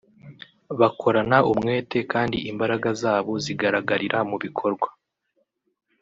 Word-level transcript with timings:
bakorana 0.79 1.37
umwete 1.51 1.97
kandi 2.11 2.37
imbaraga 2.51 2.89
zabo 3.01 3.33
zigaragarira 3.43 4.17
mu 4.29 4.37
bikorwa 4.43 4.87